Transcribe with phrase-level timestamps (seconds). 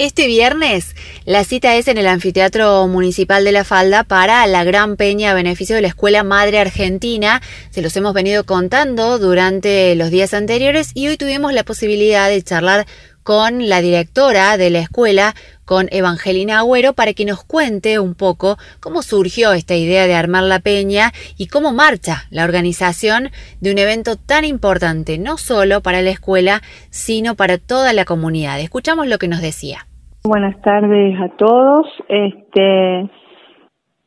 [0.00, 0.96] Este viernes
[1.26, 5.34] la cita es en el Anfiteatro Municipal de La Falda para la Gran Peña a
[5.34, 7.42] beneficio de la Escuela Madre Argentina.
[7.68, 12.42] Se los hemos venido contando durante los días anteriores y hoy tuvimos la posibilidad de
[12.42, 12.86] charlar
[13.22, 15.34] con la directora de la escuela,
[15.66, 20.44] con Evangelina Agüero, para que nos cuente un poco cómo surgió esta idea de armar
[20.44, 23.30] la peña y cómo marcha la organización
[23.60, 28.60] de un evento tan importante, no solo para la escuela, sino para toda la comunidad.
[28.60, 29.86] Escuchamos lo que nos decía.
[30.22, 31.86] Buenas tardes a todos.
[32.06, 33.08] Este,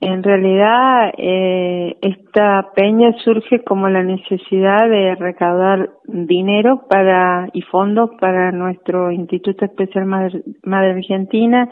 [0.00, 8.10] en realidad, eh, esta peña surge como la necesidad de recaudar dinero para y fondos
[8.20, 11.70] para nuestro Instituto Especial Madre, Argentina,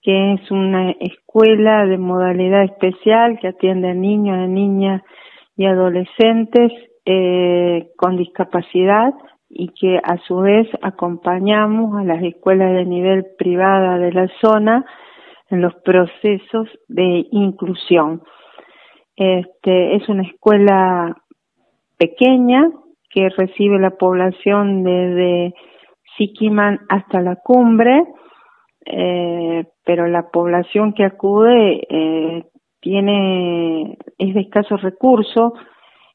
[0.00, 5.02] que es una escuela de modalidad especial que atiende a niños, a niñas
[5.56, 6.70] y adolescentes
[7.04, 9.12] eh, con discapacidad
[9.48, 14.84] y que a su vez acompañamos a las escuelas de nivel privada de la zona
[15.50, 18.22] en los procesos de inclusión.
[19.16, 21.16] Este, es una escuela
[21.96, 22.70] pequeña
[23.10, 25.54] que recibe la población desde
[26.16, 28.02] Siquiman hasta la cumbre,
[28.84, 32.44] eh, pero la población que acude eh,
[32.80, 35.52] tiene es de escasos recursos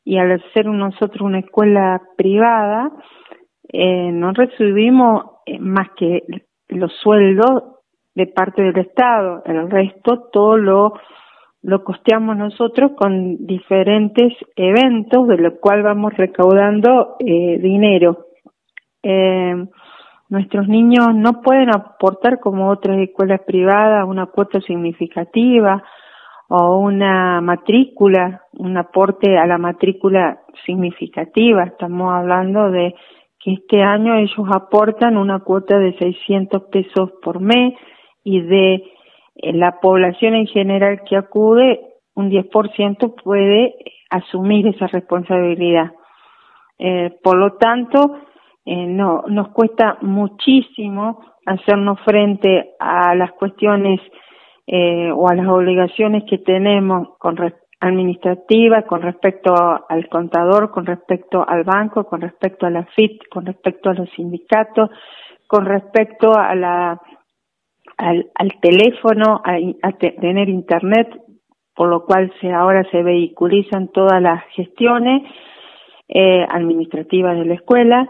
[0.03, 2.91] y al ser nosotros una escuela privada
[3.73, 6.23] eh, no recibimos eh, más que
[6.67, 7.63] los sueldos
[8.13, 10.93] de parte del Estado, el resto todo lo,
[11.61, 18.25] lo costeamos nosotros con diferentes eventos de los cuales vamos recaudando eh, dinero.
[19.03, 19.55] Eh,
[20.29, 25.83] nuestros niños no pueden aportar como otras escuelas privadas una cuota significativa
[26.49, 31.63] o una matrícula, un aporte a la matrícula significativa.
[31.63, 32.93] Estamos hablando de
[33.43, 37.73] que este año ellos aportan una cuota de 600 pesos por mes
[38.23, 38.73] y de
[39.35, 41.79] eh, la población en general que acude,
[42.13, 43.75] un 10% puede
[44.09, 45.91] asumir esa responsabilidad.
[46.77, 48.17] Eh, por lo tanto,
[48.65, 53.99] eh, no, nos cuesta muchísimo hacernos frente a las cuestiones
[54.73, 57.35] o a las obligaciones que tenemos con,
[57.81, 63.45] administrativa con respecto al contador, con respecto al banco, con respecto a la FIT, con
[63.45, 64.89] respecto a los sindicatos,
[65.47, 67.01] con respecto a la
[67.97, 71.07] al, teléfono, a, tener internet,
[71.75, 75.23] por lo cual se ahora se vehiculizan todas las gestiones
[76.07, 78.09] eh, administrativas de la escuela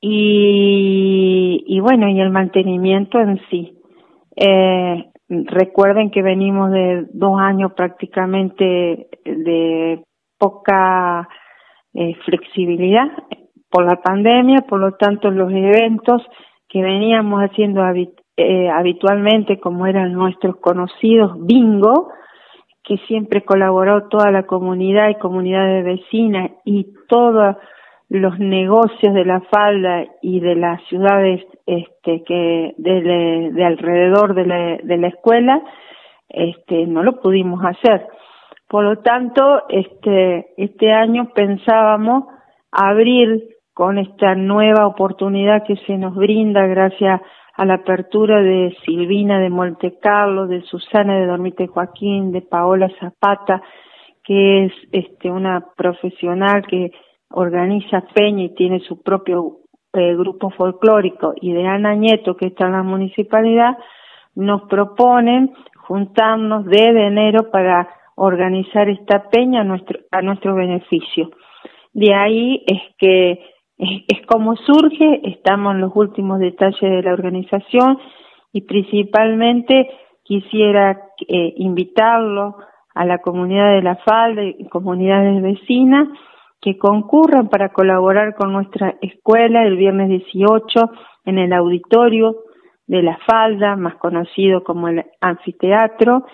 [0.00, 3.78] y, y bueno y el mantenimiento en sí.
[4.36, 10.02] Eh, Recuerden que venimos de dos años prácticamente de
[10.38, 11.28] poca
[11.92, 13.08] eh, flexibilidad
[13.70, 16.22] por la pandemia, por lo tanto los eventos
[16.68, 17.82] que veníamos haciendo
[18.36, 22.10] eh, habitualmente, como eran nuestros conocidos bingo,
[22.82, 27.56] que siempre colaboró toda la comunidad y comunidades vecinas y todos
[28.08, 34.46] los negocios de la falda y de las ciudades este, que de, de alrededor de
[34.46, 35.62] la, de la escuela,
[36.28, 38.06] este, no lo pudimos hacer.
[38.68, 42.24] Por lo tanto, este, este año pensábamos
[42.70, 47.20] abrir con esta nueva oportunidad que se nos brinda gracias
[47.54, 53.62] a la apertura de Silvina de Montecarlo, de Susana de Dormite Joaquín, de Paola Zapata,
[54.24, 56.92] que es este, una profesional que
[57.30, 59.58] organiza Peña y tiene su propio
[59.92, 63.78] eh, grupo folclórico y de Ana Nieto que está en la municipalidad,
[64.34, 71.30] nos proponen juntarnos desde enero para organizar esta peña a nuestro, a nuestro beneficio.
[71.92, 73.40] De ahí es que
[73.78, 77.98] es, como surge, estamos en los últimos detalles de la organización
[78.52, 79.88] y principalmente
[80.24, 82.56] quisiera eh, invitarlo
[82.94, 86.08] a la comunidad de La Falda y comunidades vecinas
[86.60, 90.90] que concurran para colaborar con nuestra escuela el viernes 18
[91.24, 92.36] en el auditorio
[92.86, 96.24] de La Falda, más conocido como el anfiteatro.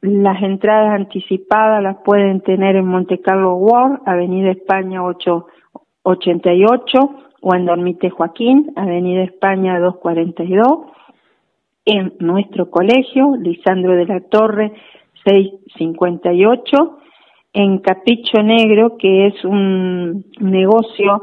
[0.00, 6.98] Las entradas anticipadas las pueden tener en Monte Carlo World, Avenida España 888,
[7.42, 10.86] o en Dormite Joaquín, Avenida España 242,
[11.84, 14.72] en nuestro colegio, Lisandro de la Torre
[15.24, 16.98] 658,
[17.52, 21.22] en Capricho Negro, que es un negocio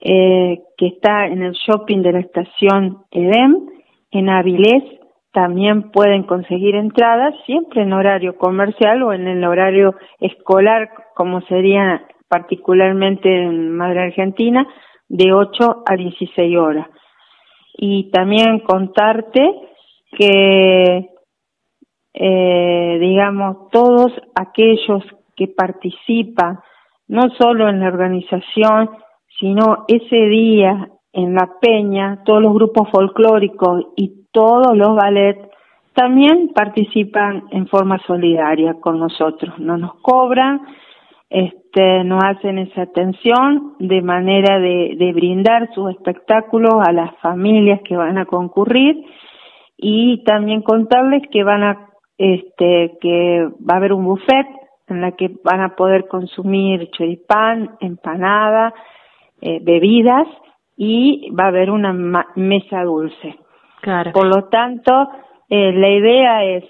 [0.00, 3.68] eh, que está en el shopping de la estación Edem,
[4.10, 4.84] en Avilés,
[5.32, 12.06] también pueden conseguir entradas, siempre en horario comercial o en el horario escolar, como sería
[12.28, 14.66] particularmente en Madre Argentina,
[15.08, 16.88] de 8 a 16 horas.
[17.74, 19.40] y también contarte
[20.18, 21.08] que,
[22.12, 25.02] eh, digamos, todos aquellos
[25.36, 26.58] que participan,
[27.08, 28.90] no solo en la organización,
[29.38, 35.48] sino ese día en la peña, todos los grupos folclóricos y todos los ballets
[35.94, 40.62] también participan en forma solidaria con nosotros, no nos cobran,
[41.28, 47.80] este, nos hacen esa atención de manera de, de brindar sus espectáculos a las familias
[47.84, 49.04] que van a concurrir
[49.76, 51.88] y también contarles que van a
[52.18, 54.46] este que va a haber un buffet
[54.88, 58.74] en la que van a poder consumir choripán, empanada,
[59.40, 60.26] eh, bebidas
[60.76, 61.92] y va a haber una
[62.36, 63.36] mesa dulce.
[63.80, 64.12] Claro.
[64.12, 65.08] Por lo tanto,
[65.48, 66.64] eh, la idea es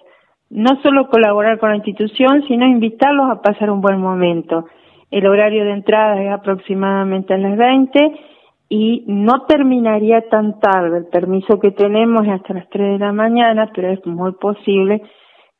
[0.51, 4.67] no solo colaborar con la institución, sino invitarlos a pasar un buen momento.
[5.11, 8.13] El horario de entrada es aproximadamente a las 20
[8.69, 10.99] y no terminaría tan tarde.
[10.99, 15.03] El permiso que tenemos es hasta las 3 de la mañana, pero es muy posible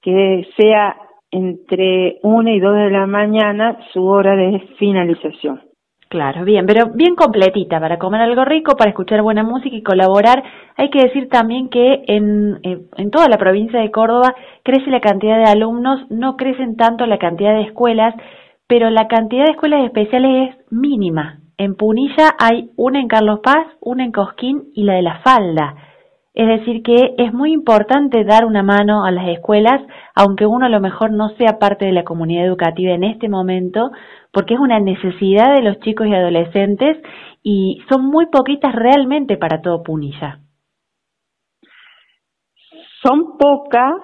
[0.01, 0.97] que sea
[1.33, 5.61] entre 1 y 2 de la mañana su hora de finalización.
[6.09, 10.45] Claro, bien, pero bien completita para comer algo rico, para escuchar buena música y colaborar.
[10.77, 15.39] Hay que decir también que en, en toda la provincia de Córdoba crece la cantidad
[15.39, 18.15] de alumnos, no crecen tanto la cantidad de escuelas,
[18.67, 21.41] pero la cantidad de escuelas especiales es mínima.
[21.57, 25.77] En Punilla hay una en Carlos Paz, una en Cosquín y la de la Falda.
[26.35, 29.83] Es decir, que es muy importante dar una mano a las escuelas,
[30.15, 33.91] aunque uno a lo mejor no sea parte de la comunidad educativa en este momento,
[34.33, 36.97] porque es una necesidad de los chicos y adolescentes
[37.43, 40.39] y son muy poquitas realmente para todo Punilla.
[43.03, 43.95] Son pocas,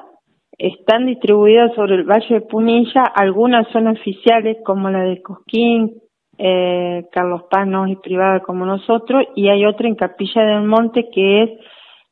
[0.58, 5.94] están distribuidas sobre el Valle de Punilla, algunas son oficiales como la de Cosquín,
[6.36, 11.42] eh, Carlos Panos y privada como nosotros, y hay otra en Capilla del Monte que
[11.44, 11.50] es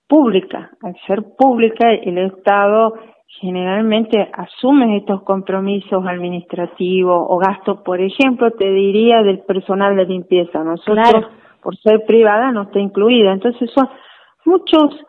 [0.09, 0.71] pública.
[0.83, 2.95] Al ser pública, el Estado
[3.41, 10.65] generalmente asume estos compromisos administrativos o gastos, por ejemplo, te diría del personal de limpieza.
[10.65, 11.27] Nosotros,
[11.63, 13.33] por ser privada, no está incluida.
[13.33, 13.89] Entonces son
[14.45, 15.05] muchos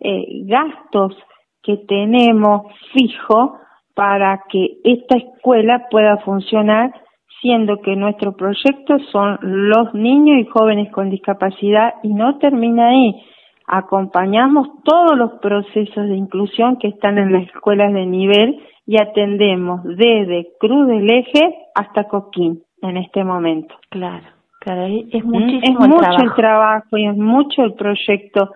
[0.00, 1.16] eh, gastos
[1.62, 3.58] que tenemos fijo
[3.94, 6.92] para que esta escuela pueda funcionar,
[7.40, 13.22] siendo que nuestro proyecto son los niños y jóvenes con discapacidad y no termina ahí
[13.66, 19.82] acompañamos todos los procesos de inclusión que están en las escuelas de nivel y atendemos
[19.84, 23.74] desde Cruz del Eje hasta Coquín en este momento.
[23.90, 24.26] Claro,
[24.60, 28.50] claro, es muchísimo es mucho el trabajo y es mucho el proyecto.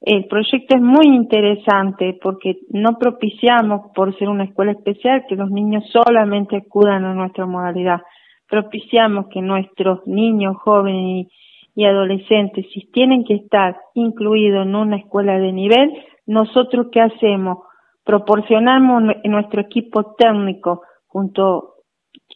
[0.00, 5.50] El proyecto es muy interesante porque no propiciamos, por ser una escuela especial, que los
[5.50, 8.00] niños solamente acudan a nuestra modalidad.
[8.48, 11.28] Propiciamos que nuestros niños, jóvenes y
[11.74, 15.92] y adolescentes, si tienen que estar incluidos en una escuela de nivel,
[16.26, 17.58] nosotros qué hacemos?
[18.04, 21.74] Proporcionamos en nuestro equipo técnico junto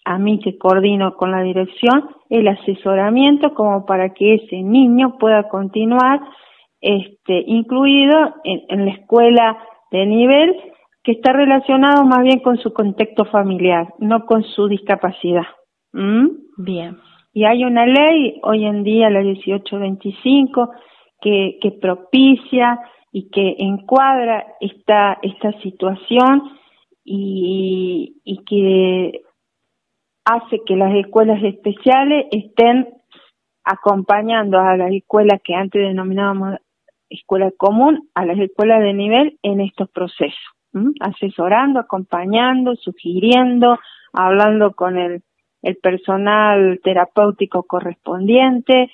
[0.04, 5.48] a mí que coordino con la dirección el asesoramiento como para que ese niño pueda
[5.48, 6.20] continuar
[6.80, 9.58] este incluido en, la escuela
[9.90, 10.54] de nivel
[11.02, 15.46] que está relacionado más bien con su contexto familiar, no con su discapacidad.
[15.92, 16.28] ¿Mm?
[16.58, 16.98] Bien.
[17.34, 20.70] Y hay una ley hoy en día, la 1825,
[21.20, 22.78] que, que propicia
[23.10, 26.42] y que encuadra esta, esta situación
[27.04, 29.22] y, y que
[30.24, 32.88] hace que las escuelas especiales estén
[33.64, 36.58] acompañando a las escuelas que antes denominábamos
[37.10, 40.38] escuela común, a las escuelas de nivel en estos procesos,
[41.00, 43.78] asesorando, acompañando, sugiriendo,
[44.12, 45.22] hablando con el
[45.64, 48.90] el personal terapéutico correspondiente,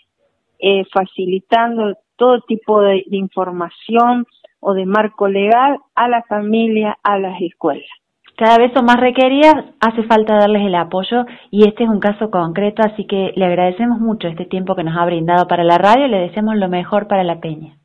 [0.60, 4.24] eh, facilitando todo tipo de, información
[4.60, 7.88] o de marco legal a la familia, a las escuelas.
[8.36, 12.30] Cada vez son más requeridas, hace falta darles el apoyo y este es un caso
[12.30, 16.06] concreto, así que le agradecemos mucho este tiempo que nos ha brindado para la radio
[16.06, 17.79] y le deseamos lo mejor para la peña.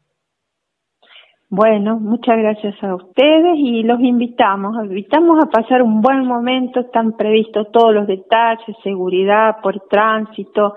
[1.58, 7.14] Bueno, muchas gracias a ustedes y los invitamos, invitamos a pasar un buen momento, están
[7.14, 10.76] previstos todos los detalles, seguridad por tránsito,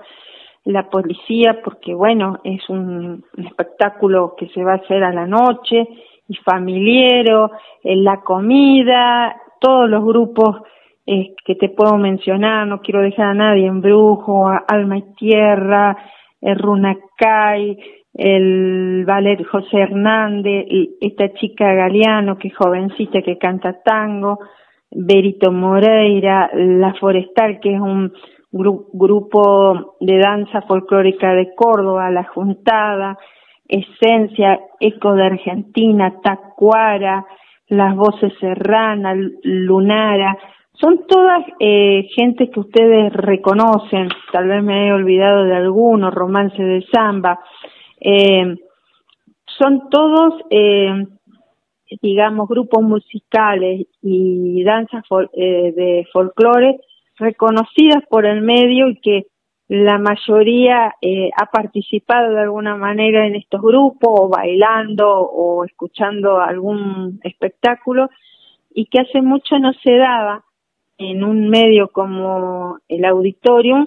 [0.63, 5.85] la policía, porque bueno, es un, espectáculo que se va a hacer a la noche
[6.29, 7.51] y familiero,
[7.83, 10.61] en la comida, todos los grupos
[11.05, 15.97] eh, que te puedo mencionar, no quiero dejar a nadie en Brujo, Alma y Tierra,
[16.39, 17.77] el Runacay,
[18.13, 20.65] el ballet José Hernández,
[20.99, 24.39] esta chica Galeano, que es jovencita, que canta tango,
[24.91, 28.11] Berito Moreira, La Forestal, que es un
[28.51, 33.17] grupo de danza folclórica de Córdoba, La Juntada,
[33.67, 37.25] Esencia, Eco de Argentina, Tacuara,
[37.67, 39.13] Las Voces Serrana,
[39.43, 40.35] Lunara,
[40.73, 46.63] son todas eh, gente que ustedes reconocen, tal vez me he olvidado de alguno, Romance
[46.63, 47.39] de Samba,
[47.99, 48.55] eh,
[49.57, 51.05] son todos, eh,
[52.01, 55.03] digamos, grupos musicales y danzas
[55.33, 56.79] eh, de folclore
[57.17, 59.27] reconocidas por el medio y que
[59.67, 66.39] la mayoría eh, ha participado de alguna manera en estos grupos o bailando o escuchando
[66.39, 68.09] algún espectáculo
[68.73, 70.43] y que hace mucho no se daba
[70.97, 73.85] en un medio como el auditorium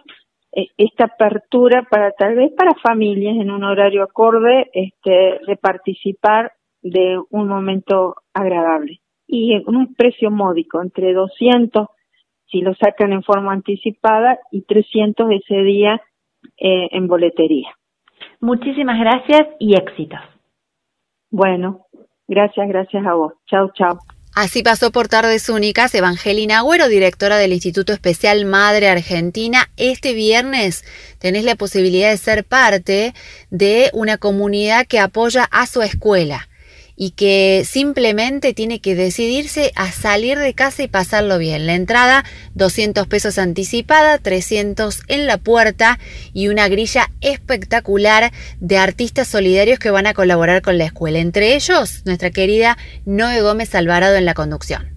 [0.52, 7.18] esta apertura para tal vez para familias en un horario acorde este de participar de
[7.30, 11.88] un momento agradable y con un precio módico entre 200
[12.50, 16.02] si lo sacan en forma anticipada y 300 ese día
[16.58, 17.70] eh, en boletería.
[18.40, 20.20] Muchísimas gracias y éxitos.
[21.30, 21.86] Bueno,
[22.28, 23.32] gracias, gracias a vos.
[23.46, 23.98] Chao, chao.
[24.34, 29.70] Así pasó por Tardes Únicas Evangelina Agüero, directora del Instituto Especial Madre Argentina.
[29.76, 30.84] Este viernes
[31.18, 33.14] tenés la posibilidad de ser parte
[33.50, 36.48] de una comunidad que apoya a su escuela
[37.04, 41.66] y que simplemente tiene que decidirse a salir de casa y pasarlo bien.
[41.66, 45.98] La entrada 200 pesos anticipada, 300 en la puerta
[46.32, 48.30] y una grilla espectacular
[48.60, 51.18] de artistas solidarios que van a colaborar con la escuela.
[51.18, 54.91] Entre ellos, nuestra querida Noé Gómez Alvarado en la conducción.